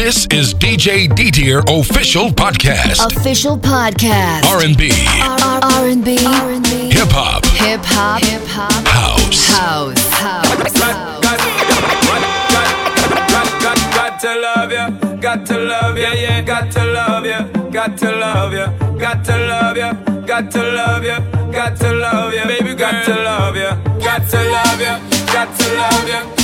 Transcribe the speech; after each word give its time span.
This 0.00 0.24
is 0.32 0.54
DJ 0.54 1.14
Didier 1.14 1.58
official 1.68 2.30
podcast. 2.30 3.04
Official 3.14 3.58
podcast. 3.58 4.46
R&B, 4.46 4.88
R&B. 4.88 6.16
hip 6.88 7.08
hop, 7.12 7.44
Hip 7.44 7.80
hop. 7.84 8.22
Hip 8.22 8.40
hop. 8.46 8.72
house. 8.88 9.46
House. 9.52 10.08
House. 10.14 10.72
Got, 13.60 13.76
got 13.92 14.20
to 14.20 14.40
love 14.40 14.72
you, 14.72 15.20
got 15.20 15.44
to 15.44 15.58
love 15.58 15.98
you, 15.98 16.02
yeah, 16.04 16.40
got 16.40 16.72
to 16.72 16.82
love 16.82 17.26
you, 17.26 17.70
got 17.70 17.98
to 17.98 18.10
love 18.10 18.54
you, 18.54 18.98
got 18.98 19.22
to 19.26 19.36
love 19.36 19.76
you, 19.76 20.26
got 20.26 20.50
to 20.50 20.62
love 20.62 21.04
you, 21.04 21.52
got 21.52 21.76
to 21.76 21.92
love 21.92 22.32
you, 22.32 22.44
baby, 22.46 22.74
got 22.74 23.04
to 23.04 23.14
love 23.16 23.54
you, 23.54 23.68
got 24.02 24.26
to 24.30 24.50
love 24.50 24.80
you, 24.80 25.26
got 25.26 25.58
to 25.58 25.74
love 25.76 26.08
you, 26.08 26.39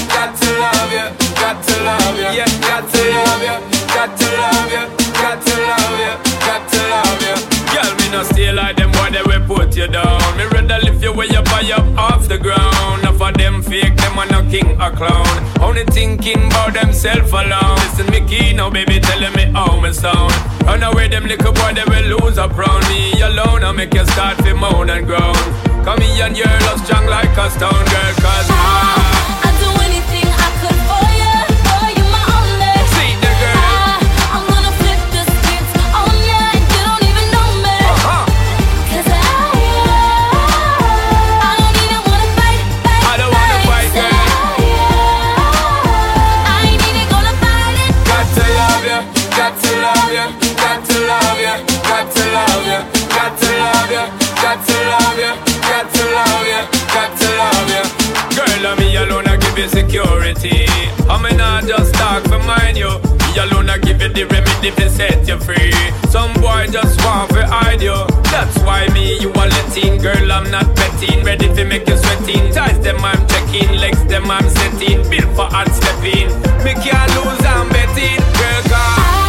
got 1.47 1.63
to 1.63 1.77
love 1.85 2.17
you, 2.19 2.31
yeah, 2.35 2.51
got 2.59 2.83
to 2.91 3.03
love 3.15 3.43
you, 3.47 3.57
got 3.95 4.11
to 4.19 4.27
love 4.35 4.67
you, 4.75 4.85
got 5.15 5.39
to 5.47 5.55
love 5.71 5.99
you, 6.03 6.13
got 6.43 6.63
to 6.67 6.81
love 6.91 7.23
you. 7.23 7.37
Girl, 7.71 7.91
me 7.99 8.07
no 8.11 8.25
stay 8.25 8.51
like 8.51 8.75
them 8.75 8.91
boy, 8.91 9.11
they 9.15 9.23
will 9.23 9.47
put 9.47 9.77
you 9.77 9.87
down. 9.87 10.19
Me 10.37 10.43
rather 10.51 10.81
lift 10.83 11.01
you 11.05 11.13
way 11.13 11.29
up 11.39 11.47
high 11.47 11.71
up 11.71 11.87
off 11.97 12.27
the 12.27 12.37
ground. 12.37 13.03
Enough 13.03 13.23
of 13.23 13.35
them 13.35 13.63
fake, 13.63 13.95
them 13.95 14.19
are 14.19 14.27
no 14.27 14.43
king 14.51 14.71
or 14.83 14.91
clown. 14.91 15.35
Only 15.63 15.85
thinking 15.85 16.51
about 16.51 16.75
themself 16.75 17.33
alone. 17.33 17.79
Listen, 17.79 18.11
me 18.11 18.27
key 18.27 18.53
now, 18.53 18.69
baby, 18.69 18.99
telling 18.99 19.35
me 19.35 19.45
how 19.53 19.79
me 19.79 19.93
sound. 19.93 20.35
Run 20.67 20.83
away, 20.83 21.07
them 21.07 21.27
little 21.27 21.53
boy, 21.53 21.73
they 21.79 21.87
will 21.87 22.19
lose 22.19 22.39
up 22.39 22.59
round 22.59 22.83
me 22.89 23.23
alone. 23.23 23.63
I 23.63 23.71
make 23.71 23.95
you 23.95 24.05
start 24.07 24.37
to 24.39 24.53
moan 24.53 24.91
and 24.91 25.07
groan. 25.07 25.39
Come 25.85 26.01
here 26.01 26.27
and 26.27 26.37
you're 26.37 26.59
love 26.67 26.85
strong 26.85 27.07
like 27.07 27.39
a 27.39 27.49
stone 27.51 27.87
girl, 27.95 28.15
cause 28.19 28.51
I 28.51 29.16
you 59.67 59.83
security. 59.83 60.67
I 61.09 61.21
may 61.23 61.37
not 61.37 61.65
just 61.65 61.95
talk 61.95 62.23
for 62.25 62.39
mine, 62.39 62.77
you. 62.77 62.89
Me 62.89 63.39
alone, 63.39 63.71
I 63.71 63.79
give 63.79 64.01
you 64.01 64.09
the 64.09 64.25
remedy 64.25 64.71
to 64.71 64.91
set 64.91 65.27
you 65.29 65.39
free. 65.39 65.73
Some 66.11 66.33
boy 66.41 66.67
just 66.71 67.03
want 67.05 67.31
to 67.33 67.47
hide 67.47 67.83
you. 67.83 67.97
That's 68.31 68.57
why 68.63 68.89
me, 68.89 69.19
you 69.21 69.31
are 69.31 69.49
letting. 69.49 69.99
Girl, 69.99 70.33
I'm 70.33 70.51
not 70.51 70.75
betting. 70.77 71.25
Ready 71.25 71.49
to 71.55 71.65
make 71.65 71.89
you 71.89 71.97
sweating. 71.97 72.53
Ties 72.53 72.79
them, 72.81 72.99
I'm 73.05 73.27
checking. 73.29 73.79
Legs 73.79 74.05
them, 74.07 74.31
I'm 74.31 74.49
setting. 74.49 75.09
Built 75.11 75.35
for 75.37 75.47
hard 75.47 75.71
stepping. 75.73 76.29
Me 76.65 76.73
can't 76.75 77.11
lose, 77.17 77.45
I'm 77.45 77.69
betting. 77.69 78.21
Girl, 78.39 78.63
God. 78.69 79.26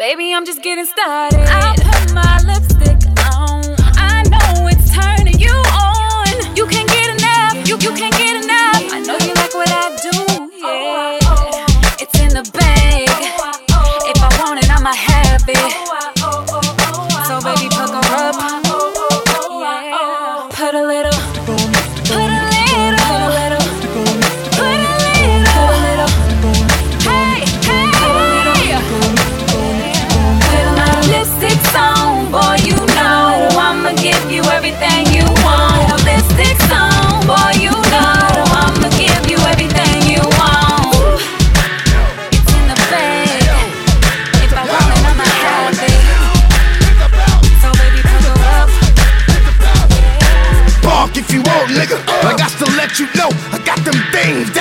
Baby, 0.00 0.32
I'm 0.32 0.46
just 0.46 0.62
getting 0.62 0.86
started. 0.86 1.40
I'll 1.40 1.74
put 1.74 2.14
my 2.14 2.40
lipstick 2.48 3.06
on. 3.36 3.60
I 4.00 4.22
know 4.32 4.66
it's 4.72 4.88
turning 4.96 5.38
you 5.38 5.52
on. 5.52 6.56
You 6.56 6.66
can't 6.66 6.88
get 6.88 7.20
enough. 7.20 7.68
You, 7.68 7.76
you 7.76 7.94
can't 7.94 8.19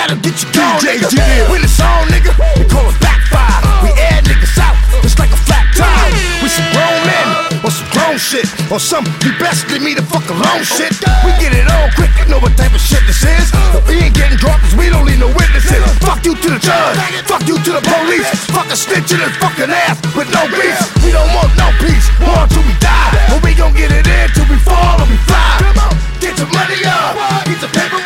that'll 0.10 0.24
get 0.26 0.42
you 0.42 0.50
gone, 0.54 0.82
nigga. 0.82 1.50
When 1.50 1.62
it's 1.62 1.80
on, 1.80 2.10
nigga, 2.10 2.34
we 2.58 2.66
call 2.66 2.90
it 2.90 2.98
backfire. 3.00 3.62
We 3.86 3.94
air 3.94 4.22
niggas 4.26 4.58
out, 4.58 4.76
it's 5.06 5.18
like 5.22 5.30
a 5.30 5.38
flat 5.38 5.70
tire. 5.78 6.10
We 6.42 6.50
some 6.50 6.66
grown 6.74 6.98
men 7.06 7.62
on 7.62 7.72
some 7.72 7.90
grown 7.94 8.18
shit, 8.18 8.50
or 8.74 8.80
some 8.80 9.06
you 9.22 9.32
best 9.38 9.70
leave 9.70 9.84
me 9.86 9.94
the 9.94 10.02
fuck 10.02 10.26
alone 10.30 10.66
shit. 10.66 10.98
We 11.22 11.32
get 11.38 11.54
it 11.54 11.70
on 11.70 11.94
quick, 11.94 12.10
you 12.18 12.26
know 12.26 12.40
what 12.42 12.58
type 12.58 12.74
of 12.74 12.82
shit 12.82 13.06
this 13.06 13.22
is. 13.22 13.54
But 13.74 13.86
we 13.86 14.02
ain't 14.02 14.16
getting 14.16 14.38
dropped 14.38 14.64
'cause 14.66 14.76
we 14.76 14.90
don't 14.90 15.06
need 15.06 15.20
no 15.20 15.30
witnesses. 15.30 15.84
Fuck 16.02 16.26
you 16.26 16.34
to 16.34 16.50
the 16.50 16.60
judge. 16.60 16.98
Fuck 17.30 17.46
you 17.46 17.58
to 17.60 17.72
the 17.78 17.84
police. 17.86 18.28
Fuck 18.50 18.72
a 18.72 18.78
snitch 18.78 19.12
in 19.12 19.20
his 19.20 19.36
fucking 19.38 19.70
ass 19.70 19.98
with 20.16 20.30
no 20.34 20.42
peace. 20.58 20.82
We 21.04 21.12
don't 21.12 21.32
want 21.36 21.54
no 21.56 21.70
peace. 21.80 22.08
War 22.20 22.48
till 22.50 22.64
we 22.64 22.74
die. 22.80 23.12
But 23.30 23.44
we 23.44 23.54
gon' 23.54 23.74
get 23.74 23.92
it 23.92 24.08
in 24.08 24.26
till 24.34 24.48
we 24.50 24.58
fall 24.58 25.02
or 25.02 25.06
we 25.06 25.18
fly. 25.30 25.58
Come 25.60 25.80
on, 25.86 25.94
get 26.20 26.38
your 26.40 26.50
money 26.50 26.82
up. 26.86 27.46
Get 27.46 27.62
your 27.62 27.70
paper 27.70 28.00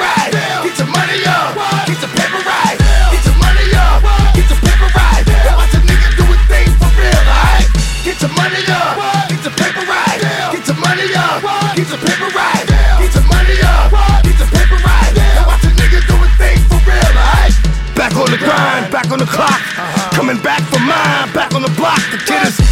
on 19.14 19.20
the 19.20 19.26
clock. 19.26 19.62
Coming 20.12 20.42
back 20.42 20.62
for 20.74 20.80
mine, 20.80 21.32
back 21.34 21.54
on 21.54 21.62
the 21.62 21.74
block. 21.78 22.02
The 22.10 22.18
kid 22.18 22.48
is 22.48 22.63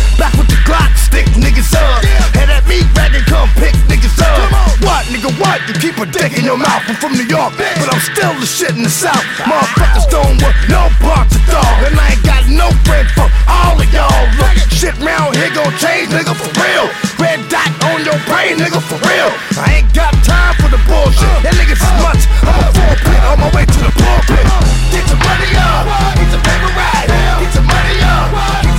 nigga, 5.21 5.39
what? 5.39 5.61
You 5.67 5.73
keep 5.77 5.97
a 6.01 6.05
dick 6.05 6.37
in 6.37 6.45
your 6.45 6.57
mouth. 6.57 6.81
I'm 6.87 6.95
from 6.95 7.13
New 7.13 7.29
York, 7.29 7.53
but 7.57 7.87
I'm 7.93 8.01
still 8.01 8.33
the 8.39 8.45
shit 8.45 8.73
in 8.75 8.83
the 8.83 8.89
South. 8.89 9.21
Motherfuckers 9.45 10.09
don't 10.09 10.41
want 10.41 10.57
no 10.69 10.89
parts 10.97 11.35
of 11.35 11.45
dog. 11.45 11.77
And 11.85 11.93
I 11.93 12.17
ain't 12.17 12.23
got 12.25 12.43
no 12.49 12.69
friend 12.89 13.07
for 13.13 13.29
all 13.45 13.77
of 13.77 13.87
y'all. 13.93 14.09
Look, 14.41 14.57
shit 14.73 14.97
round 14.99 15.35
here 15.37 15.53
gon' 15.53 15.73
change, 15.77 16.09
nigga, 16.09 16.33
for 16.33 16.49
real. 16.57 16.89
Red 17.21 17.39
dot 17.49 17.69
on 17.93 18.01
your 18.03 18.17
brain, 18.25 18.57
nigga, 18.57 18.81
for 18.81 18.97
real. 19.05 19.29
I 19.61 19.81
ain't 19.81 19.93
got 19.93 20.13
time 20.25 20.55
for 20.57 20.69
the 20.73 20.81
bullshit. 20.89 21.29
That 21.45 21.53
niggas 21.53 21.81
much. 22.01 22.25
I'm 22.41 22.57
a 22.57 22.67
full 22.73 22.95
pit 23.05 23.21
on 23.29 23.37
my 23.39 23.49
way 23.53 23.65
to 23.65 23.79
the 23.85 23.93
pulpit. 23.93 24.45
Get 24.89 25.05
your 25.05 25.21
money 25.21 25.51
up, 25.53 25.85
get 26.17 26.29
your 26.33 26.41
paper 26.41 26.71
right. 26.73 27.07
Get 27.39 27.53
your 27.53 27.65
money 27.69 27.97
up, 28.01 28.70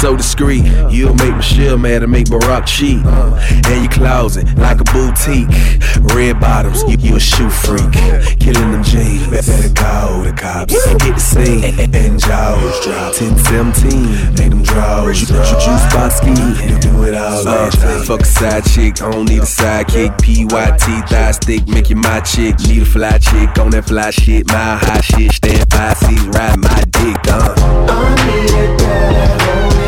so 0.00 0.16
discreet. 0.16 0.64
You'll 0.90 1.14
make 1.14 1.34
Michelle 1.34 1.76
mad 1.76 2.02
and 2.02 2.12
make 2.12 2.26
Barack 2.26 2.66
cheat. 2.66 3.04
And 3.04 3.82
you 3.82 3.88
closet 3.88 4.46
like 4.56 4.80
a 4.80 4.84
boutique. 4.84 5.48
Red 6.14 6.40
bottoms, 6.40 6.82
you, 6.84 6.96
you 6.98 7.16
a 7.16 7.20
shoe 7.20 7.50
freak. 7.50 7.92
Killing 8.38 8.70
them 8.70 8.82
jeans. 8.84 9.26
Better 9.28 9.74
call 9.74 10.22
the 10.22 10.32
cops. 10.32 10.74
Get 10.98 11.14
the 11.14 11.18
scene 11.18 11.94
and 11.94 12.20
jaws 12.20 12.84
drop. 12.84 13.14
10, 13.14 13.36
17, 13.38 14.34
make 14.34 14.50
them 14.50 14.62
draws. 14.62 15.28
You, 15.28 15.36
you, 15.36 15.42
you 15.42 15.78
spot 15.90 16.12
ski. 16.12 16.30
You 16.30 16.78
do 16.78 17.02
it 17.04 17.14
all 17.14 17.46
uh, 17.46 17.70
Fuck 18.04 18.20
a 18.20 18.24
side 18.24 18.64
chick, 18.64 19.02
I 19.02 19.10
don't 19.10 19.28
need 19.28 19.40
a 19.40 19.42
sidekick. 19.42 20.16
PYT 20.18 21.08
thigh 21.08 21.32
stick, 21.32 21.66
make 21.66 21.90
you 21.90 21.96
my 21.96 22.20
chick. 22.20 22.58
Need 22.60 22.82
a 22.82 22.84
fly 22.84 23.18
chick 23.18 23.58
on 23.58 23.70
that 23.70 23.86
fly 23.86 24.10
shit. 24.10 24.46
My 24.48 24.76
high 24.76 25.00
shit, 25.00 25.32
stand 25.32 25.70
five 25.70 25.96
seats, 25.98 26.22
ride 26.22 26.58
my 26.58 26.84
dick. 26.90 27.16
Uh. 27.26 27.54
I 27.88 28.26
need 28.26 28.50
a 28.50 28.76
girl 28.78 29.87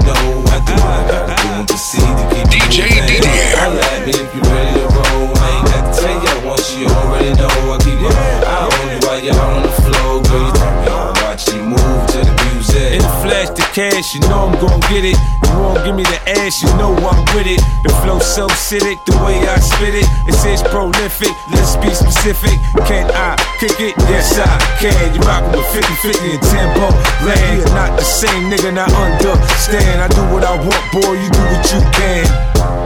cash, 13.89 14.13
you 14.13 14.21
know 14.29 14.45
I'm 14.45 14.55
gon' 14.61 14.79
get 14.93 15.01
it. 15.01 15.17
You 15.17 15.51
won't 15.57 15.81
give 15.83 15.95
me 15.95 16.03
the 16.03 16.19
ass, 16.37 16.61
you 16.61 16.69
know 16.77 16.93
I'm 16.93 17.25
with 17.33 17.49
it. 17.49 17.61
The 17.81 17.89
flow 18.01 18.19
so 18.19 18.45
acidic, 18.47 19.01
the 19.09 19.17
way 19.25 19.41
I 19.41 19.57
spit 19.57 19.95
it, 19.97 20.07
it 20.29 20.35
says 20.37 20.61
prolific. 20.61 21.33
Let's 21.49 21.75
be 21.81 21.89
specific. 21.89 22.61
Can 22.85 23.09
I 23.09 23.33
kick 23.57 23.79
it? 23.81 23.97
Yes, 24.05 24.37
I 24.37 24.45
can. 24.77 25.15
You 25.15 25.21
rockin' 25.25 25.57
with 25.57 25.65
50, 25.73 26.13
50 26.13 26.37
and 26.37 26.43
tempo. 26.53 26.87
Land, 27.25 27.57
you're 27.57 27.73
not 27.73 27.97
the 27.97 28.05
same 28.05 28.51
nigga, 28.51 28.69
not 28.73 28.93
understand. 28.93 29.97
I 30.05 30.07
do 30.13 30.21
what 30.29 30.45
I 30.45 30.55
want, 30.61 30.85
boy, 30.93 31.17
you 31.17 31.29
do 31.33 31.43
what 31.49 31.65
you 31.73 31.81
can. 31.97 32.25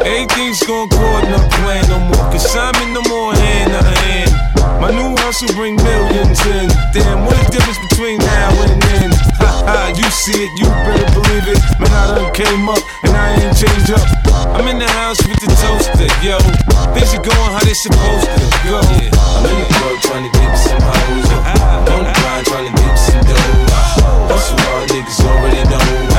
Everything's 0.07 0.63
gon' 0.63 0.87
go 0.87 1.03
in 1.19 1.27
the 1.27 1.41
plan 1.59 1.83
no 1.91 1.99
more, 2.07 2.25
cause 2.31 2.47
I'm 2.55 2.75
in 2.87 2.93
no 2.93 3.03
more 3.11 3.33
hand 3.35 3.71
to 3.75 3.83
hand. 3.83 4.31
My 4.79 4.91
new 4.91 5.11
hustle 5.19 5.51
bring 5.55 5.75
millions 5.75 6.39
in. 6.45 6.69
Damn, 6.95 7.25
what 7.25 7.35
the 7.35 7.51
difference 7.51 7.79
between 7.89 8.19
now 8.19 8.63
and 8.63 8.81
then? 8.81 9.44
Ha, 9.65 9.89
you 9.97 10.05
see 10.13 10.45
it, 10.45 10.51
you 10.61 10.69
better 10.85 11.09
believe 11.17 11.49
it. 11.49 11.59
Man, 11.81 11.89
I 11.89 12.13
done 12.13 12.33
came 12.33 12.69
up 12.69 12.77
and 13.01 13.17
I 13.17 13.33
ain't 13.33 13.57
changed 13.57 13.89
up. 13.89 14.05
I'm 14.53 14.67
in 14.67 14.77
the 14.77 14.87
house 14.87 15.17
with 15.25 15.41
the 15.41 15.49
toaster, 15.57 16.05
yo. 16.21 16.37
Things 16.93 17.17
are 17.17 17.25
going 17.25 17.51
how 17.51 17.65
they 17.65 17.73
supposed 17.73 18.29
to 18.29 18.45
go. 18.69 18.77
I'm 18.77 19.45
in 19.49 19.57
the 19.57 19.67
club 19.73 19.97
trying 20.05 20.25
to 20.25 20.31
me 20.37 20.45
some 20.53 20.81
hoes. 20.85 21.29
on 21.97 22.03
the 22.05 22.13
grind 22.13 22.45
trying 22.45 22.69
to 22.69 22.73
me 22.77 22.87
some 22.93 23.25
dough. 23.25 24.29
That's 24.29 24.53
what 24.53 24.67
all 24.69 24.85
niggas 24.85 25.19
already 25.25 25.63
know. 25.69 26.14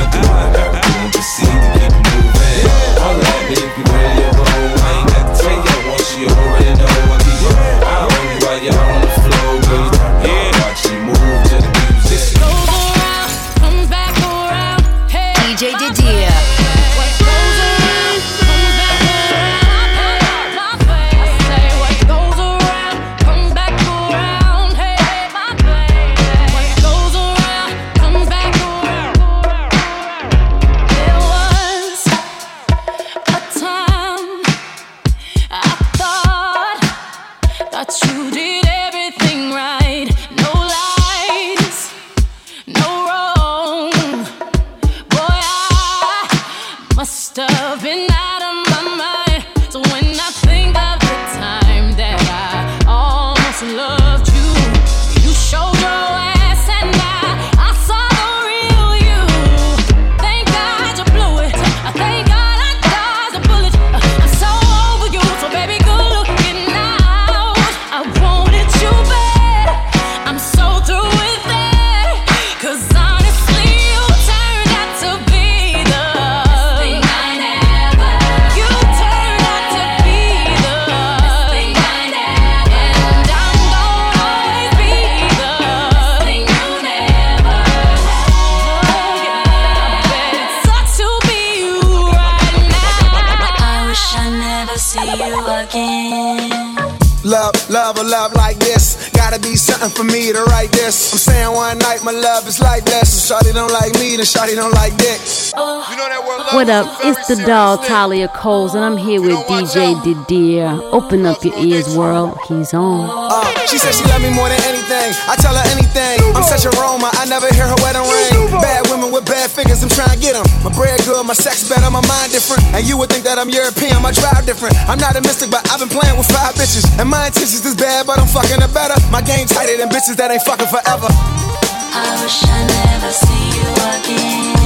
the 107.27 107.43
doll 107.43 107.77
Talia 107.77 108.31
Coles, 108.31 108.73
and 108.73 108.83
I'm 108.83 108.95
here 108.95 109.19
with 109.19 109.35
DJ 109.51 109.99
Didier. 109.99 110.79
Open 110.95 111.25
up 111.25 111.43
your 111.43 111.57
ears, 111.59 111.91
world. 111.91 112.39
He's 112.47 112.73
on. 112.73 113.11
Uh, 113.11 113.43
she 113.67 113.75
said 113.77 113.91
she 113.91 114.07
love 114.07 114.23
me 114.23 114.31
more 114.31 114.47
than 114.47 114.59
anything. 114.63 115.11
I 115.27 115.35
tell 115.35 115.51
her 115.51 115.67
anything. 115.75 116.23
I'm 116.31 116.47
such 116.47 116.63
a 116.63 116.71
Roma. 116.79 117.11
I 117.19 117.27
never 117.27 117.51
hear 117.51 117.67
her 117.67 117.75
wedding 117.83 118.07
ring. 118.07 118.47
Bad 118.63 118.87
women 118.87 119.11
with 119.11 119.27
bad 119.27 119.51
figures. 119.51 119.83
I'm 119.83 119.91
trying 119.91 120.15
to 120.15 120.19
get 120.23 120.39
them. 120.39 120.47
My 120.63 120.71
bread 120.71 121.03
good, 121.03 121.19
my 121.27 121.35
sex 121.35 121.67
better, 121.67 121.91
my 121.91 121.99
mind 122.07 122.31
different. 122.31 122.63
And 122.71 122.87
you 122.87 122.95
would 122.95 123.11
think 123.11 123.27
that 123.27 123.35
I'm 123.35 123.51
European. 123.51 123.99
My 123.99 124.15
drive 124.15 124.47
different. 124.47 124.79
I'm 124.87 124.99
not 124.99 125.19
a 125.19 125.21
mystic, 125.21 125.51
but 125.51 125.67
I've 125.67 125.83
been 125.83 125.91
playing 125.91 126.15
with 126.15 126.31
five 126.31 126.55
bitches. 126.55 126.87
And 126.95 127.11
my 127.11 127.27
intentions 127.27 127.67
is 127.67 127.75
bad, 127.75 128.07
but 128.07 128.23
I'm 128.23 128.27
fucking 128.31 128.63
it 128.63 128.71
better. 128.71 128.95
My 129.11 129.19
game 129.19 129.51
tighter 129.51 129.75
than 129.75 129.91
bitches 129.91 130.15
that 130.15 130.31
ain't 130.31 130.47
fucking 130.47 130.71
forever. 130.71 131.11
I 131.11 132.07
wish 132.23 132.39
I 132.47 132.59
never 132.71 133.11
see 133.11 133.43
you 133.59 133.67
again. 133.99 134.57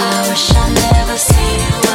I 0.00 0.28
wish 0.30 0.50
I 0.54 0.77
see 1.18 1.58
you. 1.58 1.87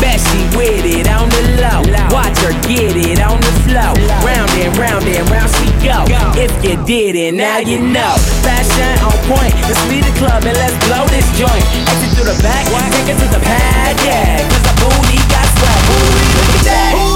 Bessie 0.00 0.46
with 0.56 0.84
it 0.84 1.08
on 1.08 1.28
the 1.30 1.42
low. 1.62 1.80
Watch 2.10 2.38
her 2.42 2.54
get 2.66 2.96
it 2.96 3.20
on 3.22 3.38
the 3.40 3.54
flow. 3.66 3.92
Round 4.26 4.50
and 4.58 4.74
round 4.76 5.04
and 5.06 5.24
round 5.30 5.50
she 5.56 5.68
go. 5.84 6.04
If 6.34 6.52
you 6.64 6.76
didn't, 6.84 7.36
now 7.36 7.58
you 7.58 7.78
know. 7.78 8.14
Fashion 8.42 8.98
on 9.04 9.16
point. 9.30 9.54
Let's 9.68 9.82
leave 9.88 10.04
the 10.04 10.16
club 10.18 10.44
and 10.44 10.56
let's 10.58 10.76
blow 10.86 11.06
this 11.08 11.26
joint. 11.38 11.64
Exit 11.86 12.10
through 12.16 12.30
the 12.32 12.38
back, 12.42 12.66
take 12.96 13.14
it 13.14 13.18
to 13.20 13.28
the 13.30 13.42
pad, 13.44 13.96
yeah. 14.04 14.42
Cause 14.48 14.62
the 14.66 14.74
booty 14.82 15.18
got 15.30 15.46
swag. 15.56 15.80
Booty, 15.86 16.26
look 16.34 16.50
at 16.56 16.64
that. 16.66 17.11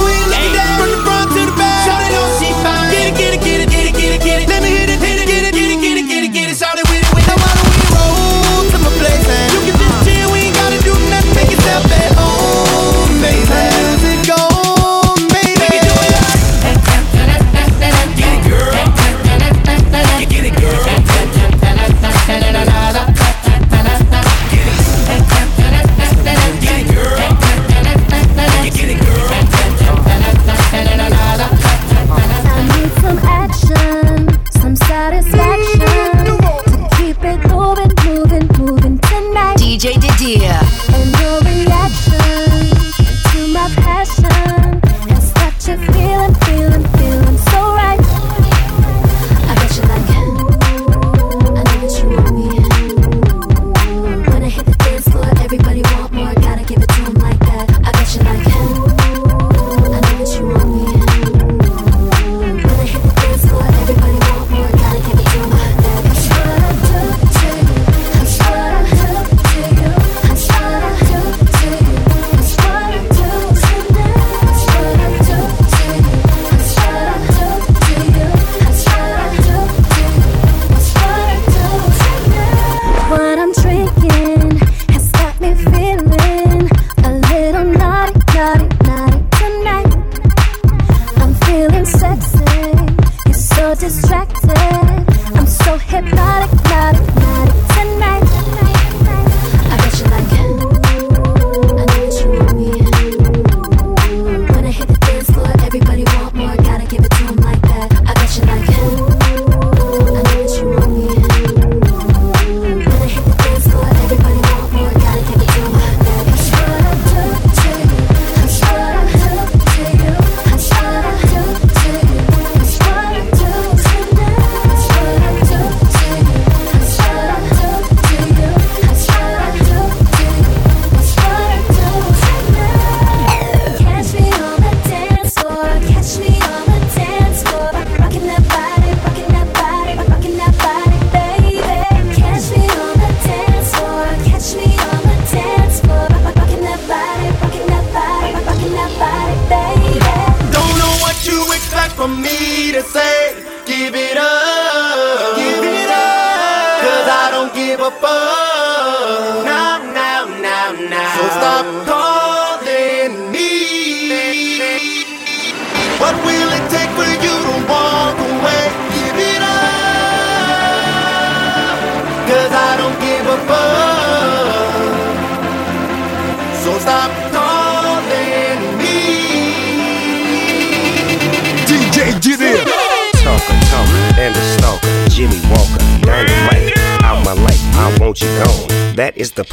not, 96.53 96.95
not, 96.95 97.57
not. 97.57 97.66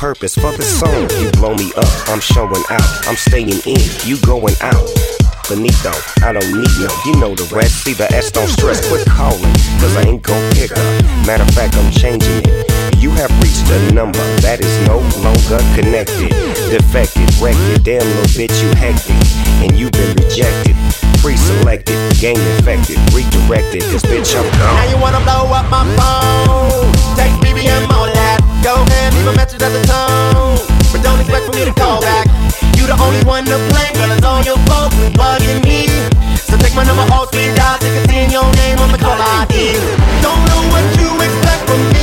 purpose 0.04 0.36
for 0.36 0.52
the 0.52 0.64
song. 0.64 1.08
You 1.24 1.32
blow 1.40 1.56
me 1.56 1.72
up, 1.80 1.88
I'm 2.12 2.20
showing 2.20 2.60
out. 2.70 3.08
I'm 3.08 3.16
staying 3.16 3.64
in, 3.64 3.80
you 4.04 4.20
going 4.28 4.52
out. 4.60 4.84
Benito, 5.48 5.96
I 6.20 6.36
don't 6.36 6.44
need 6.52 6.68
no, 6.76 6.92
you 7.08 7.16
know 7.24 7.32
the 7.32 7.48
rest. 7.56 7.88
See 7.88 7.94
the 7.94 8.12
S, 8.12 8.30
don't 8.30 8.50
stress, 8.50 8.84
quit 8.92 9.08
calling, 9.08 9.56
cause 9.80 9.96
I 9.96 10.04
ain't 10.04 10.22
gon' 10.22 10.44
pick 10.60 10.76
up. 10.76 10.84
Matter 11.24 11.48
of 11.48 11.52
fact, 11.56 11.80
I'm 11.80 11.90
changing 11.90 12.44
it. 12.44 12.68
You 13.00 13.12
have 13.16 13.32
reached 13.40 13.64
a 13.72 13.96
number 13.96 14.20
that 14.44 14.60
is 14.60 14.76
no 14.92 15.00
longer 15.24 15.64
connected. 15.72 16.36
Defected, 16.68 17.32
wrecked, 17.40 17.88
damn 17.88 18.04
little 18.04 18.28
bitch, 18.36 18.60
you 18.60 18.76
hectic. 18.76 19.16
And 19.64 19.72
you've 19.72 19.96
been 19.96 20.12
rejected, 20.20 20.76
pre-selected, 21.24 21.96
game 22.20 22.44
infected, 22.60 23.00
redirected. 23.16 23.88
This 23.88 24.04
bitch, 24.04 24.36
I'm 24.36 24.44
gone. 24.60 24.76
Now 24.76 24.84
you 24.92 25.00
wanna 25.00 25.24
blow 25.24 25.48
up 25.48 25.72
my 25.72 25.88
phone? 25.96 26.92
Take 27.16 27.32
BBM. 27.40 27.72
and 27.72 27.93
touch 29.46 29.62
at 29.62 29.72
the 29.72 29.84
tone. 29.84 30.56
But 30.92 31.04
don't 31.04 31.20
expect 31.20 31.46
for 31.46 31.54
me 31.54 31.66
to 31.66 31.74
call 31.74 32.02
back. 32.02 32.28
You 32.78 32.88
the 32.88 32.98
only 33.04 33.24
one 33.26 33.46
to 33.46 33.58
blame, 33.72 33.94
girl, 33.94 34.12
it's 34.12 34.26
on 34.26 34.44
your 34.44 34.58
fault, 34.68 34.94
you 34.96 35.10
bugging 35.20 35.64
me. 35.64 35.88
So 36.38 36.58
take 36.58 36.76
my 36.76 36.84
number, 36.84 37.06
all 37.12 37.26
three 37.26 37.54
dials, 37.56 37.84
and 37.84 37.94
continue 38.04 38.40
your 38.40 38.50
name 38.64 38.80
on 38.80 38.92
the 38.92 38.98
call 38.98 39.20
ID. 39.20 39.76
Don't 40.22 40.44
know 40.48 40.62
what 40.72 40.86
you 41.00 41.10
expect 41.20 41.62
from 41.68 41.82
me. 41.94 42.03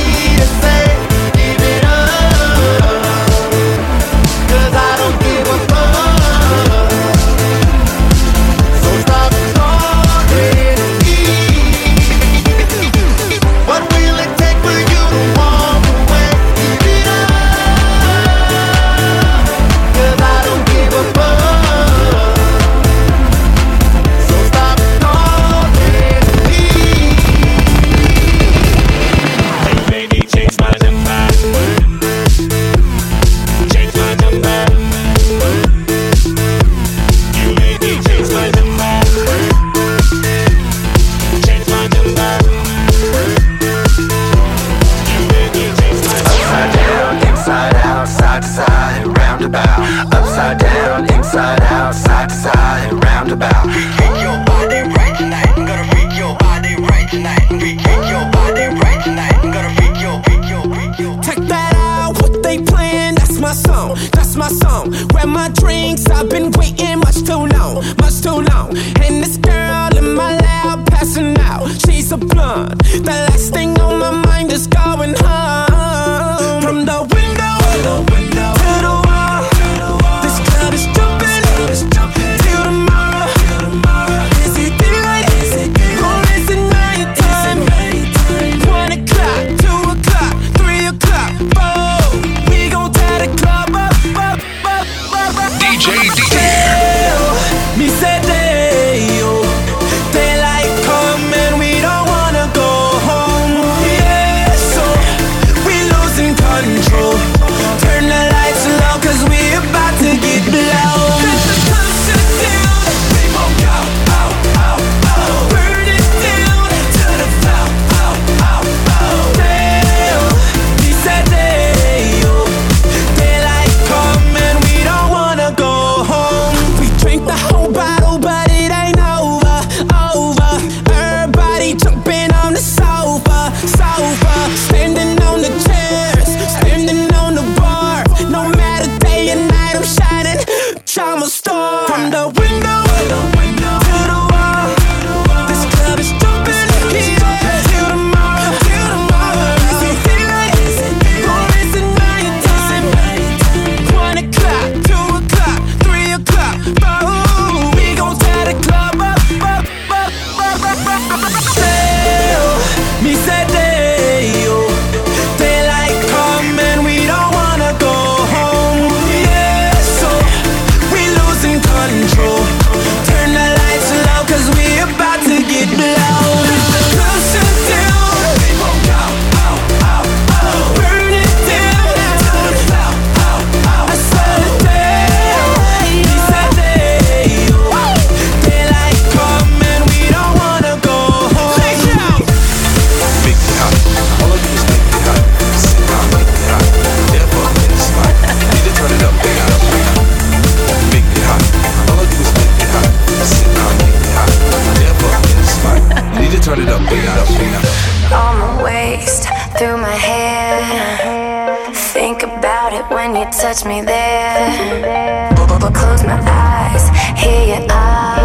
need 206.31 206.41
to 206.41 206.49
turn 206.49 206.59
it 206.61 206.69
up, 206.69 206.79
bring 206.87 207.01
it 207.01 207.09
up, 207.09 207.27
bring 207.27 207.49
it 207.49 207.55
up. 207.55 208.11
All 208.13 208.33
my 208.35 208.63
waist 208.63 209.27
through 209.57 209.77
my 209.77 209.89
hair. 209.89 211.73
Think 211.73 212.23
about 212.23 212.73
it 212.73 212.85
when 212.89 213.15
you 213.15 213.25
touch 213.31 213.65
me 213.65 213.81
there. 213.81 215.29
Close 215.73 216.03
my 216.03 216.19
eyes, 216.21 216.89
here 217.17 217.55
you 217.55 217.65
are, 217.69 218.19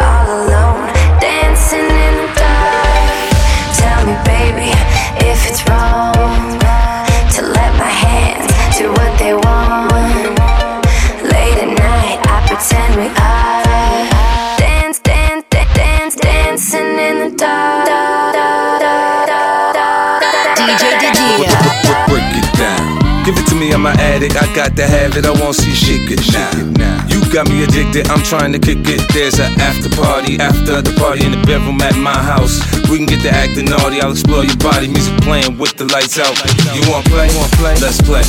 all 0.00 0.26
alone, 0.40 0.86
dancing 1.20 1.80
in 1.80 2.14
the 2.20 2.28
dark. 2.36 3.32
Tell 3.80 4.06
me, 4.06 4.14
baby, 4.24 4.70
if 5.26 5.48
it's 5.48 5.68
wrong. 5.68 6.11
I'm 23.72 23.86
an 23.88 23.96
addict. 23.98 24.36
I 24.36 24.44
got 24.54 24.76
to 24.76 24.84
have 24.84 25.16
it. 25.16 25.24
I 25.24 25.32
won't 25.32 25.56
see 25.56 25.72
shit 25.72 26.04
Good 26.04 26.20
shit. 26.20 26.44
Nah. 26.76 27.08
You 27.08 27.24
got 27.32 27.48
me 27.48 27.64
addicted. 27.64 28.06
I'm 28.12 28.20
trying 28.20 28.52
to 28.52 28.60
kick 28.60 28.84
it. 28.84 29.00
There's 29.16 29.40
an 29.40 29.48
after 29.56 29.88
party 29.96 30.36
after 30.36 30.84
the 30.84 30.92
party 31.00 31.24
in 31.24 31.32
the 31.32 31.42
bedroom 31.48 31.80
at 31.80 31.96
my 31.96 32.12
house. 32.12 32.60
We 32.92 33.00
can 33.00 33.08
get 33.08 33.24
to 33.24 33.32
acting 33.32 33.72
naughty. 33.72 34.04
I'll 34.04 34.12
explore 34.12 34.44
your 34.44 34.60
body. 34.60 34.92
Music 34.92 35.16
playing 35.24 35.56
with 35.56 35.72
the 35.80 35.88
lights 35.88 36.20
out. 36.20 36.36
You 36.76 36.84
want 36.92 37.08
play? 37.08 37.32
Let's 37.80 37.96
play. 38.04 38.20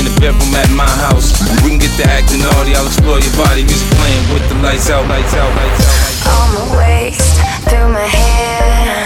In 0.00 0.08
the 0.08 0.16
bedroom 0.16 0.52
at 0.56 0.70
my 0.72 0.88
house. 0.88 1.36
We 1.60 1.76
can 1.76 1.80
get 1.80 1.92
to 2.00 2.04
acting 2.08 2.40
naughty. 2.40 2.72
I'll 2.72 2.88
explore 2.88 3.20
your 3.20 3.36
body. 3.36 3.68
Music 3.68 3.88
playing 4.00 4.24
with 4.32 4.48
the 4.48 4.56
lights 4.64 4.88
out. 4.88 5.04
Lights 5.12 5.36
out. 5.36 5.52
Lights 5.52 5.84
out. 5.84 6.48
My 6.56 6.64
waist, 6.80 7.36
through 7.68 7.92
my 7.92 8.08
hair. 8.08 9.04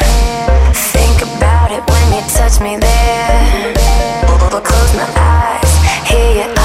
Think 0.94 1.18
about 1.26 1.74
it 1.74 1.82
when 1.82 2.06
you 2.14 2.22
touch 2.30 2.62
me 2.62 2.78
there. 2.78 3.74
But 4.50 4.62
close 4.62 4.94
my 4.94 5.06
eyes 5.18 5.39
hear 6.10 6.48
you 6.48 6.59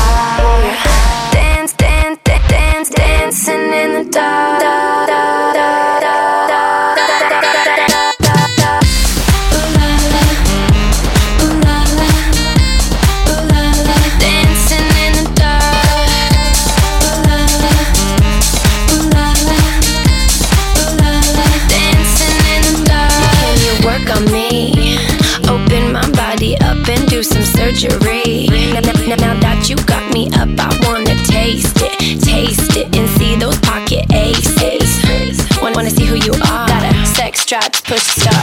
stop. 38.05 38.34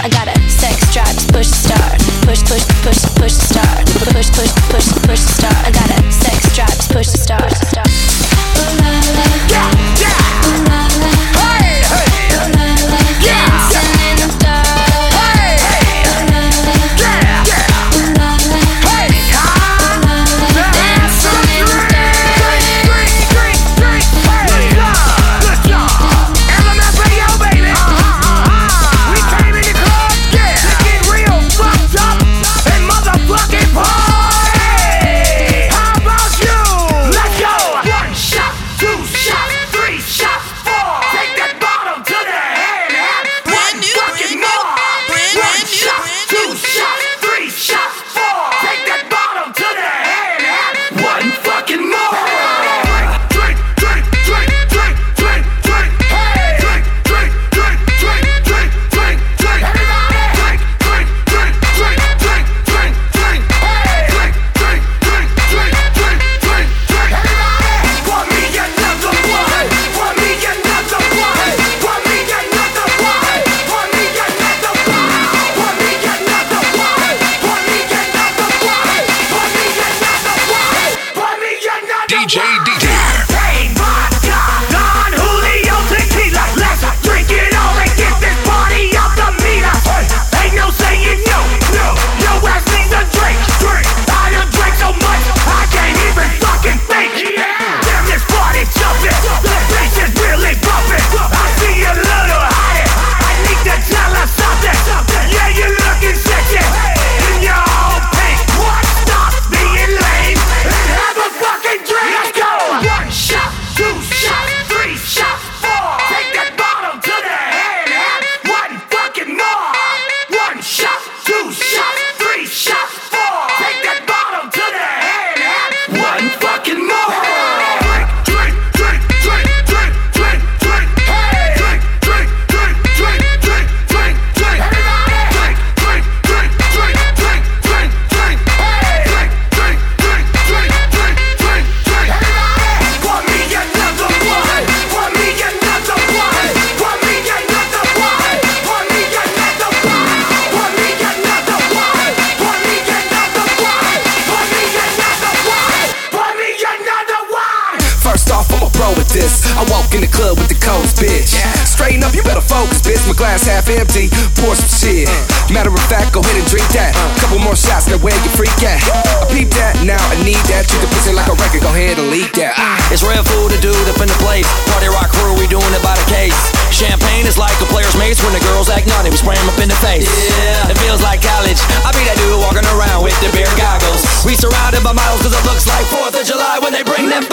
up 179.48 179.59
in 179.59 179.68
the 179.68 179.78
face. 179.81 180.07
Yeah. 180.28 180.70
It 180.70 180.78
feels 180.78 181.02
like 181.02 181.22
college. 181.22 181.59
I 181.83 181.90
be 181.96 182.05
that 182.07 182.18
dude 182.20 182.38
walking 182.38 182.66
around 182.76 183.02
with 183.02 183.16
the 183.24 183.31
beer 183.33 183.50
goggles. 183.59 184.05
We 184.22 184.37
surrounded 184.37 184.85
by 184.85 184.92
models 184.92 185.24
cause 185.24 185.35
it 185.35 185.44
looks 185.48 185.66
like 185.66 185.87
4th 185.88 186.14
of 186.20 186.24
July 186.26 186.61
when 186.61 186.72
they 186.72 186.85
bring 186.85 187.09
them 187.09 187.24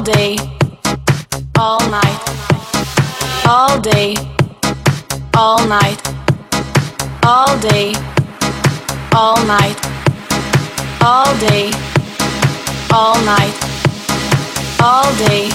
all 0.00 0.06
day, 0.06 0.36
all 1.58 1.78
night, 1.90 2.20
all 3.46 3.78
day, 3.80 4.16
all 5.36 5.66
night, 5.68 6.00
all 7.22 7.58
day, 7.58 7.92
all 9.14 9.36
night, 9.44 9.76
all 11.02 11.36
day, 11.38 11.70
all 12.90 13.20
night, 13.26 13.54
all 14.80 15.14
day, 15.26 15.50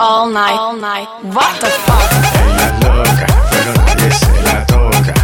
all 0.00 0.28
night, 0.28 0.56
all 0.58 0.76
night. 0.76 1.08
What 1.22 1.60
the 1.60 1.68
fuck? 1.86 2.10
Ella 2.34 2.66
es 2.66 2.82
loca, 2.82 3.26
pero 3.52 3.74
nadie 3.74 4.10
se 4.10 4.42
la 4.42 4.66
toca. 4.66 5.14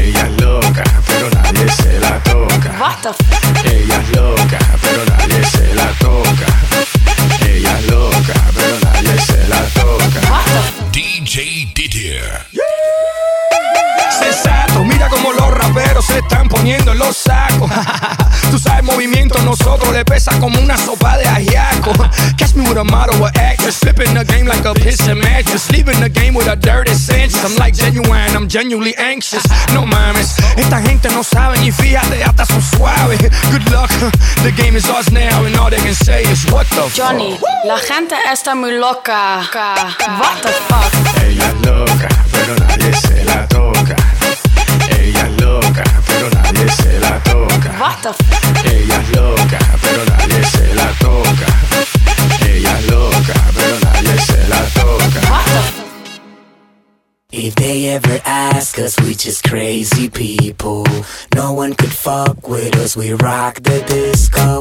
Ella 0.00 0.26
es 0.28 0.40
loca, 0.40 0.84
pero 1.06 1.28
nadie 1.30 1.68
se 1.72 2.00
la 2.00 2.18
toca. 2.24 2.70
What 2.80 3.02
the 3.02 3.10
f- 3.10 3.68
Ella 3.68 4.00
es 4.00 4.16
loca, 4.16 4.58
pero 4.80 5.04
nadie 5.04 5.44
se 5.44 5.74
la 5.74 5.86
toca. 6.00 6.46
Ella 7.82 7.86
es 7.86 7.90
loca, 7.90 8.34
pero 8.54 8.78
nadie 8.80 9.20
se 9.20 9.48
la 9.48 9.62
toca. 9.74 10.20
DJ 10.92 11.72
Didier. 11.74 12.46
Sensato, 14.18 14.84
mira 14.84 15.08
como 15.08 15.32
los 15.32 15.50
raperos 15.50 16.04
se 16.06 16.18
están 16.18 16.48
poniendo 16.48 16.92
en 16.92 16.98
los 16.98 17.16
sacos. 17.16 17.70
Tú 18.50 18.58
sabes, 18.58 18.84
movimiento 18.84 19.38
nosotros 19.42 19.92
le 19.92 20.04
pesa 20.04 20.38
como 20.38 20.60
una 20.60 20.76
sopa 20.76 21.16
de 21.16 21.26
ajiaco. 21.26 21.92
Catch 22.36 22.54
me 22.54 22.68
with 22.68 22.78
a 22.78 22.84
model 22.84 23.22
or 23.22 23.30
actress, 23.38 23.78
flipping 23.78 24.14
the 24.14 24.24
game 24.24 24.46
like 24.46 24.64
a 24.64 24.74
piston 24.74 25.18
mattress, 25.18 25.70
leaving 25.70 25.98
the 26.00 26.08
game 26.08 26.34
with 26.34 26.46
a 26.48 26.56
dirty 26.56 26.94
sense. 26.94 27.34
I'm 27.44 27.56
like 27.56 27.74
genuine, 27.74 28.36
I'm 28.36 28.48
genuinely 28.48 28.94
anxious. 28.96 29.42
No 29.72 29.86
mames, 29.86 30.36
esta 30.56 30.80
gente 30.82 31.08
no 31.10 31.22
sabe 31.22 31.58
ni 31.60 31.70
fíjate, 31.72 32.22
hasta 32.22 32.44
son 32.46 32.62
suaves. 32.62 33.18
Good 33.50 33.70
luck, 33.70 33.90
the 34.42 34.52
game 34.56 34.76
is 34.76 34.88
ours 34.90 35.10
now, 35.10 35.44
and 35.44 35.56
all 35.56 35.70
they 35.70 35.80
can 35.80 35.94
say 35.94 36.22
is 36.24 36.44
what 36.52 36.66
the 36.70 36.90
Johnny, 36.94 37.38
la 37.64 37.78
gente 37.78 38.14
está 38.30 38.54
muy 38.54 38.72
loca. 38.78 39.48
What 40.18 40.42
the 40.42 40.52
fuck? 40.68 41.22
Ella 41.24 41.46
es 41.48 41.66
loca, 41.66 42.08
pero 42.30 42.54
nadie 42.56 42.92
se 42.94 43.24
la 43.24 43.46
toca. 43.48 44.01
Ella 46.22 46.30
es 46.30 46.38
loca, 46.38 46.42
pero 46.42 46.54
nadie 46.54 46.70
se 46.74 46.98
la 47.00 47.18
toca. 47.24 47.70
What 47.80 48.02
the 48.02 48.10
f- 48.10 48.74
Ella 48.76 49.00
es 49.02 49.10
loca, 49.10 49.58
pero 49.82 50.04
nadie 50.04 50.44
se 50.44 50.74
la 50.74 50.92
toca. 51.00 51.46
Ella 52.46 52.78
es 52.78 52.86
loca, 52.90 53.34
pero 53.56 53.78
nadie 53.82 54.18
se 54.20 54.48
la 54.48 54.60
toca. 54.74 55.20
If 57.34 57.54
they 57.54 57.88
ever 57.88 58.20
ask 58.26 58.78
us, 58.78 58.96
we 59.00 59.14
just 59.14 59.42
crazy 59.42 60.08
people. 60.08 60.84
No 61.34 61.52
one 61.54 61.74
could 61.74 61.92
fuck 61.92 62.46
with 62.46 62.76
us, 62.76 62.94
we 62.96 63.14
rock 63.14 63.54
the 63.62 63.80
disco. 63.86 64.58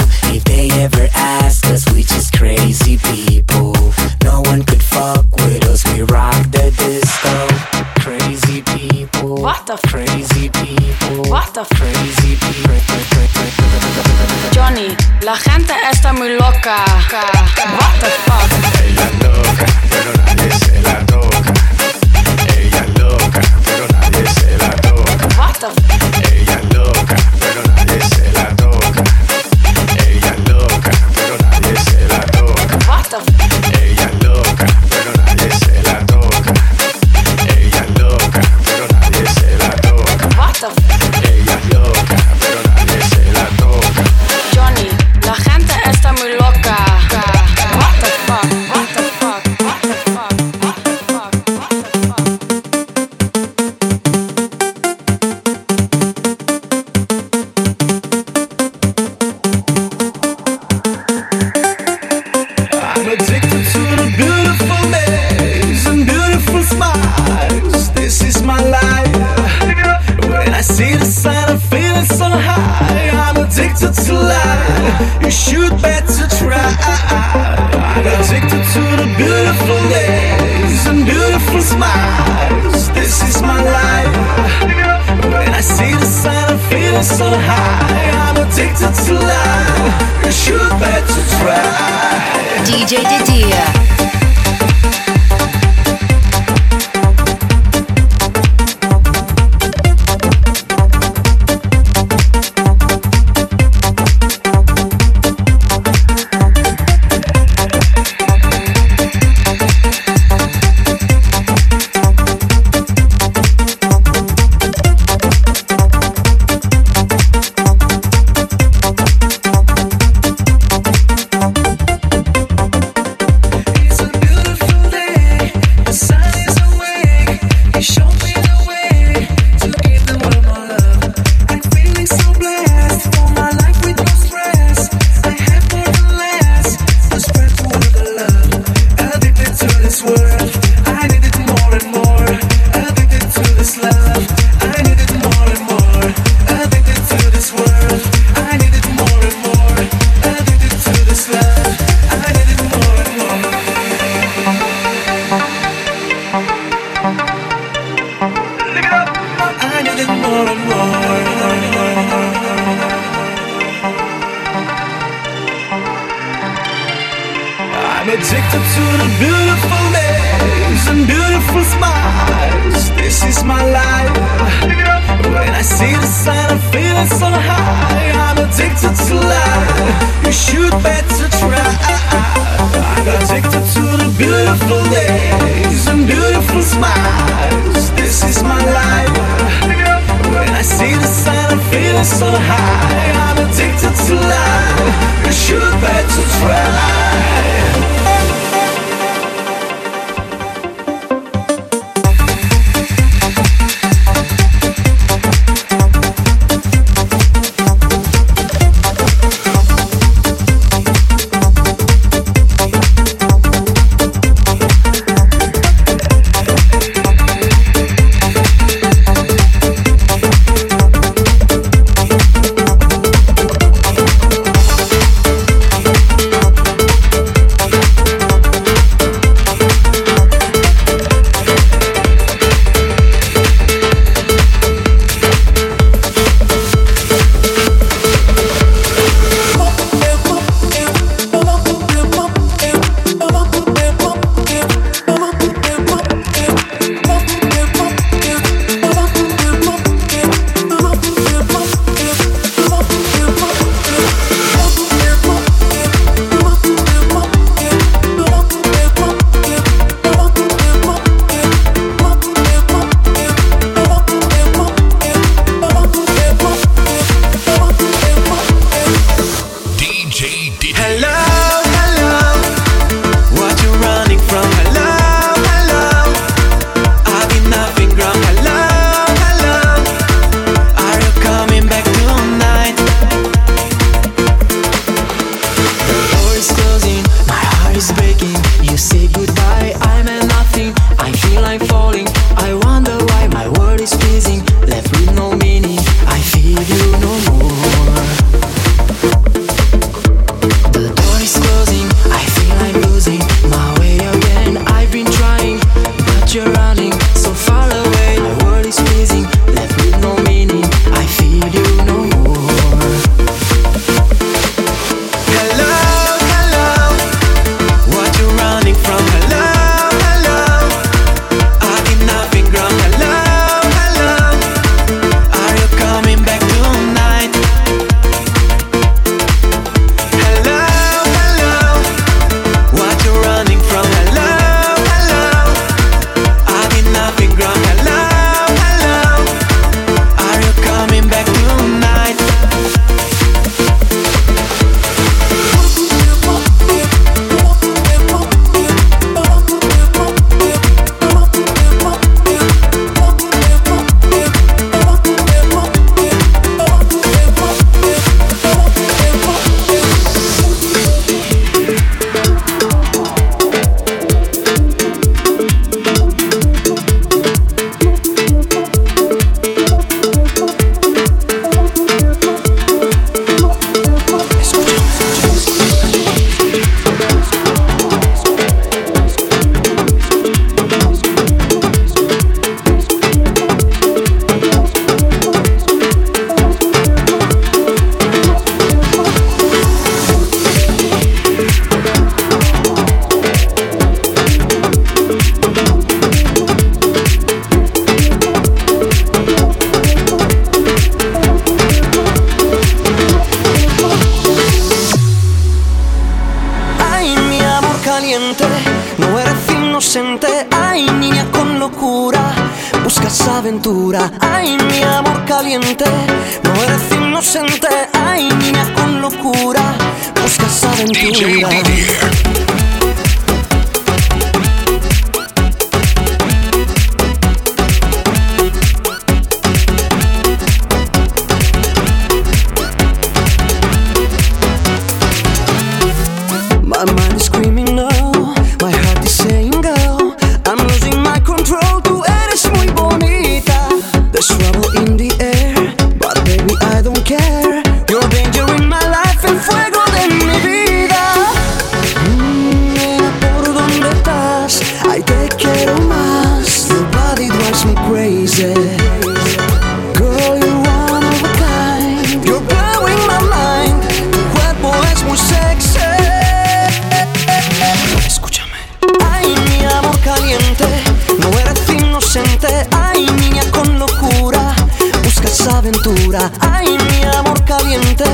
Ay, 476.41 476.65
mi 476.67 477.03
amor 477.17 477.43
caliente, 477.45 478.05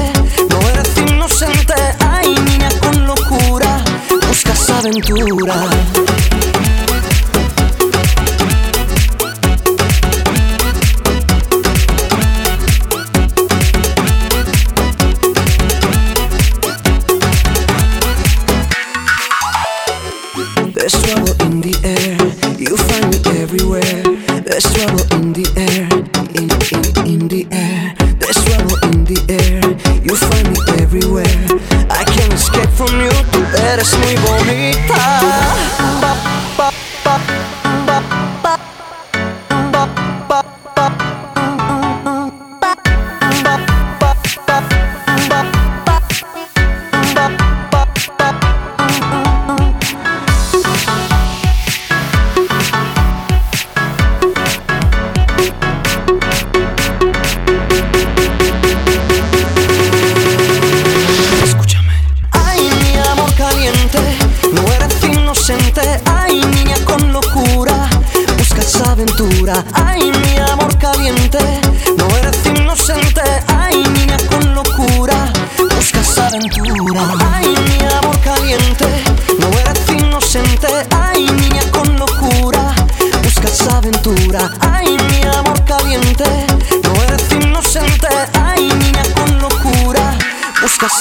no 0.49 0.69
eres 0.69 0.95
inocente. 0.97 1.73
Ay, 1.99 2.35
niña 2.35 2.69
con 2.81 3.07
locura, 3.07 3.83
buscas 4.27 4.69
aventura. 4.69 5.55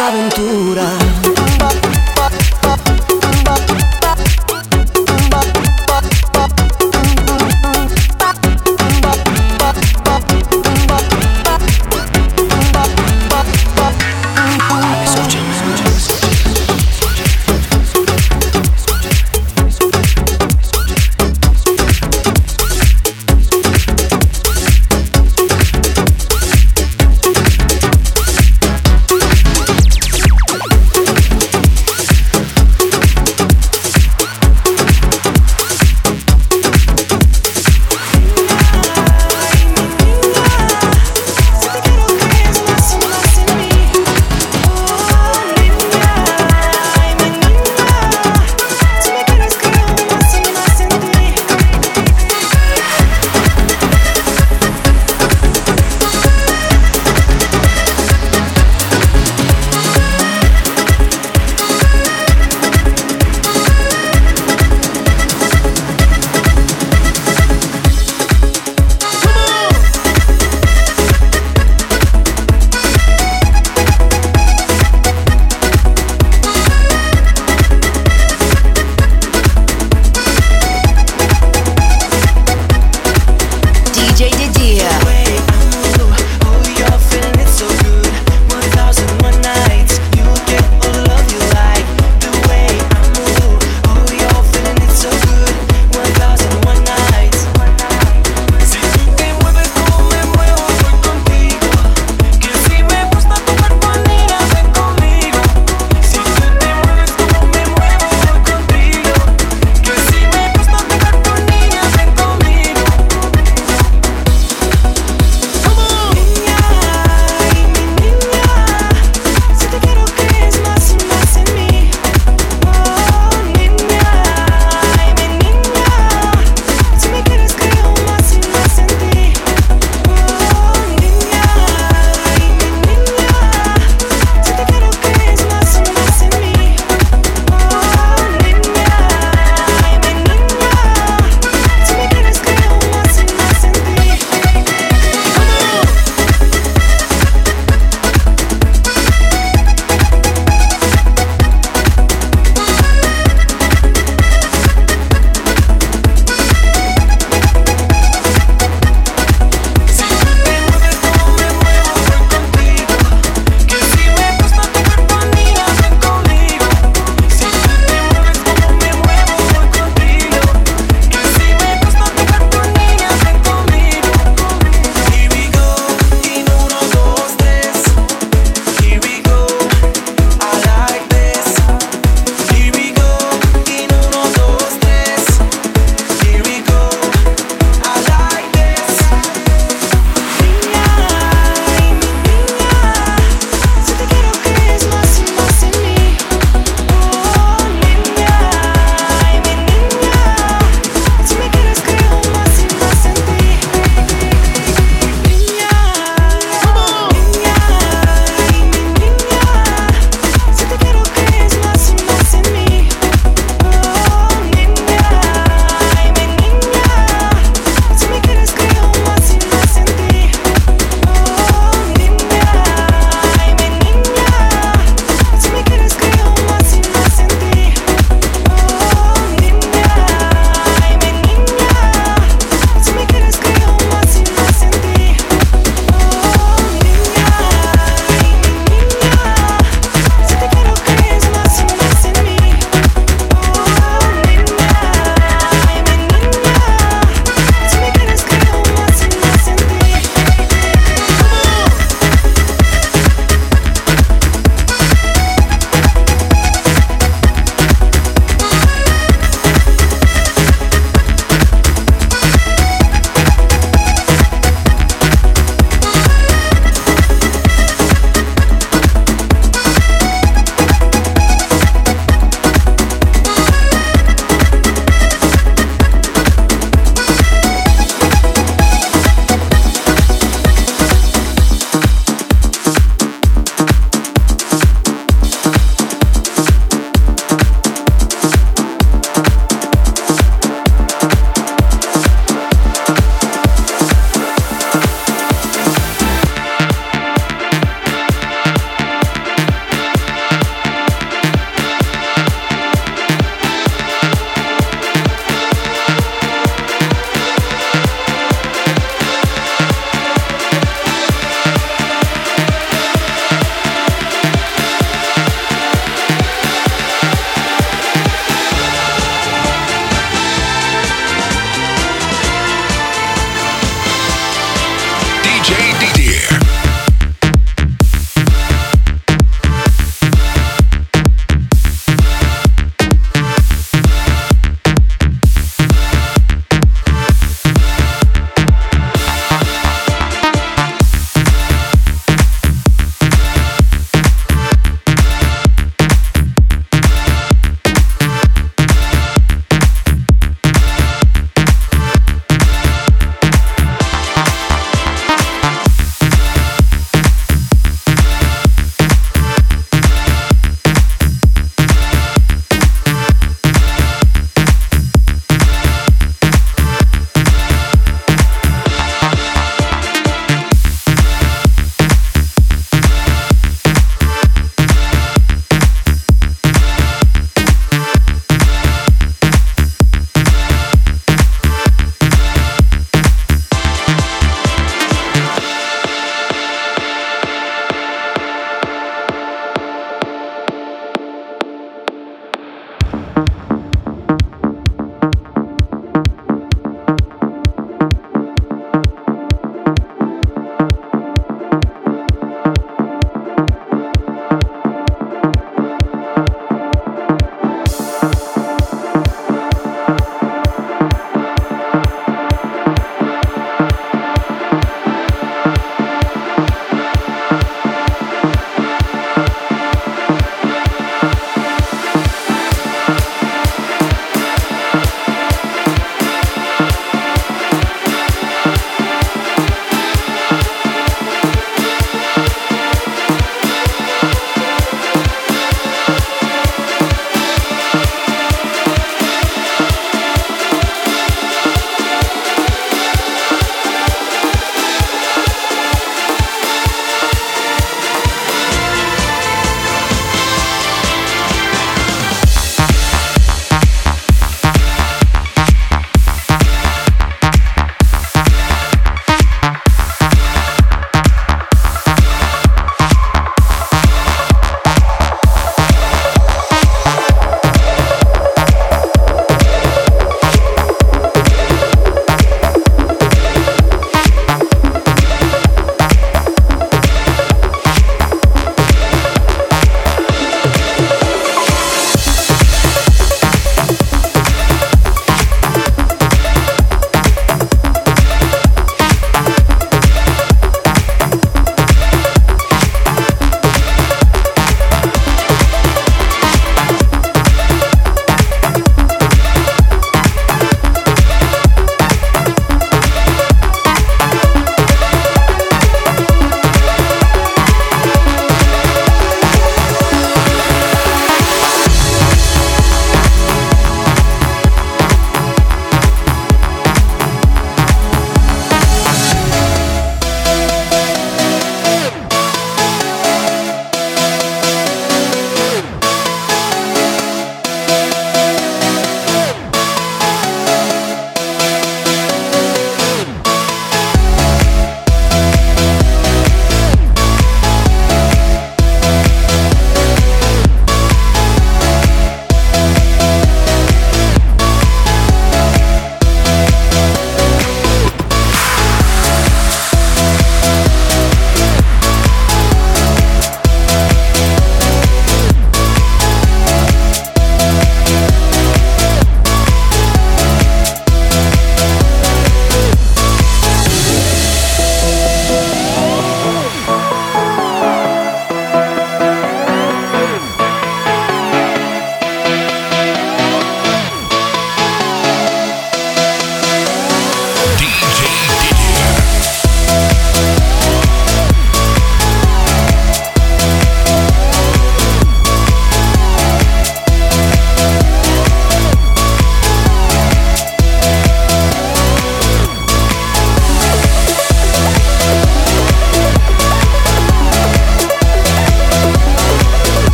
aventura. 0.00 0.86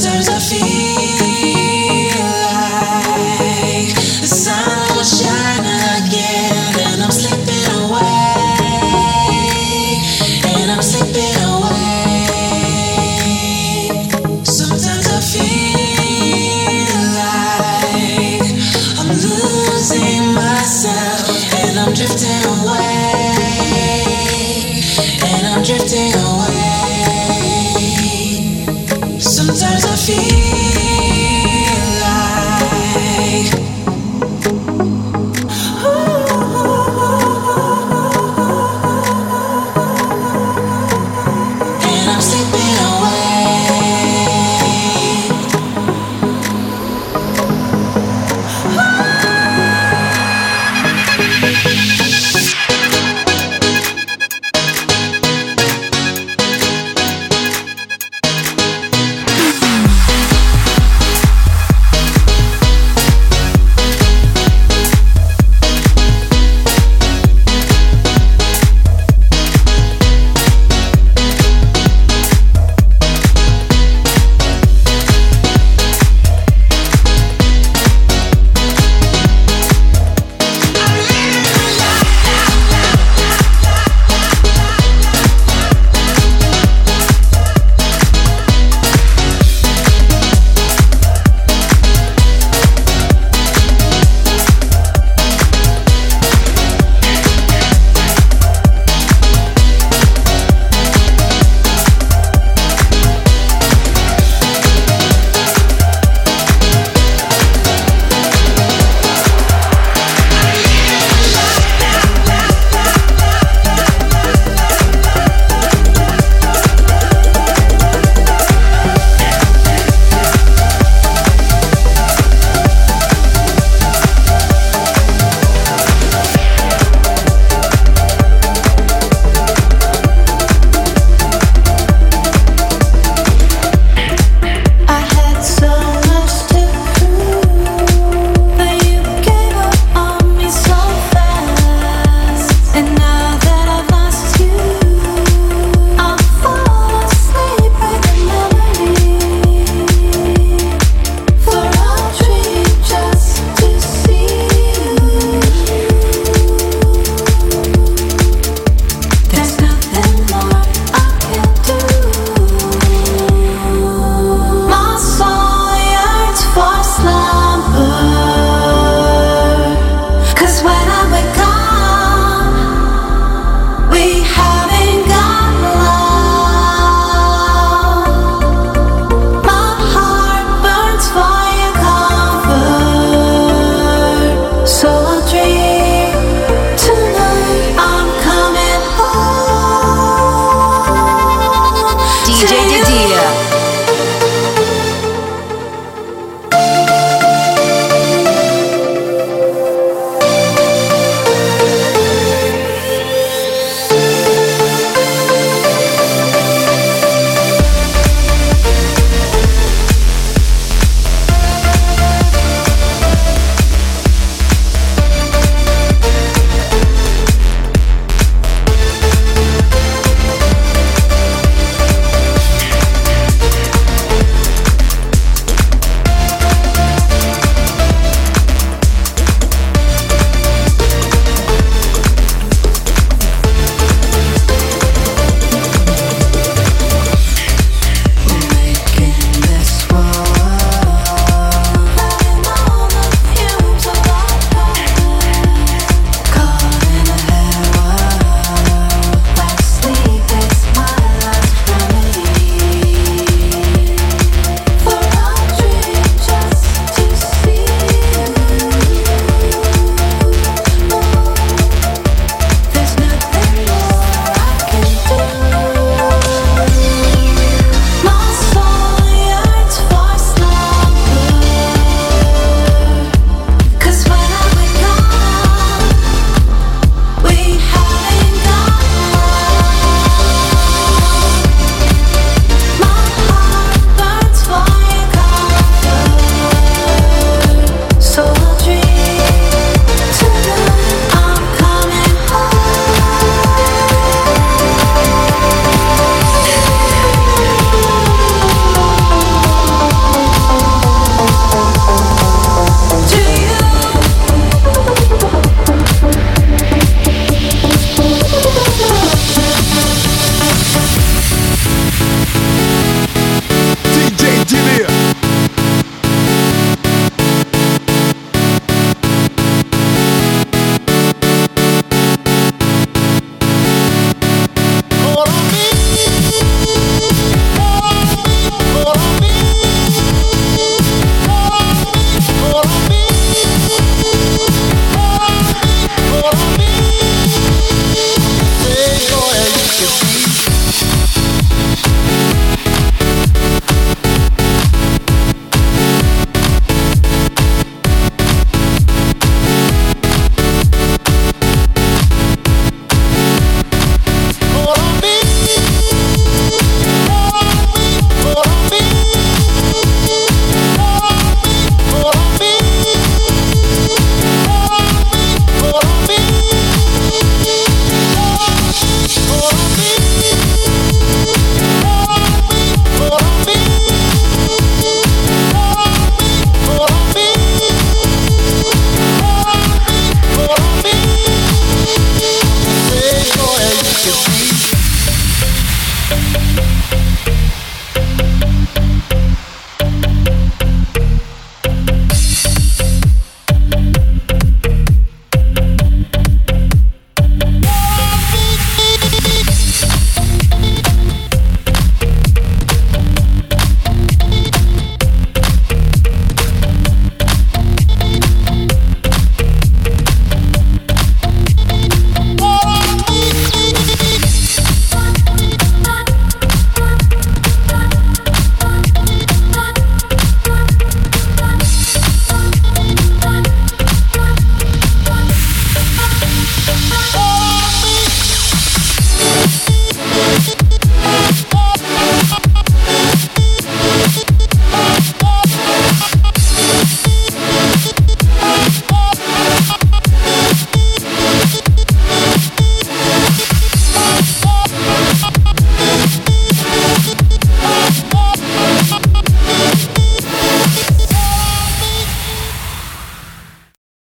sometimes 0.00 0.28
I 0.30 0.38
feel 0.38 0.69